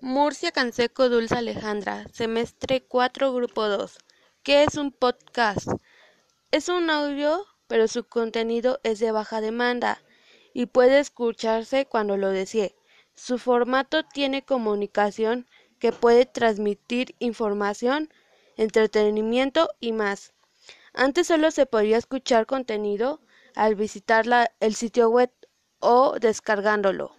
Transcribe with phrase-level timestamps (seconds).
[0.00, 3.98] Murcia Canseco Dulce Alejandra, semestre 4, grupo 2.
[4.44, 5.66] ¿Qué es un podcast?
[6.52, 10.00] Es un audio, pero su contenido es de baja demanda
[10.54, 12.76] y puede escucharse cuando lo desee.
[13.16, 15.48] Su formato tiene comunicación
[15.80, 18.08] que puede transmitir información,
[18.56, 20.32] entretenimiento y más.
[20.92, 23.20] Antes solo se podía escuchar contenido
[23.56, 25.32] al visitar la, el sitio web
[25.80, 27.16] o descargándolo.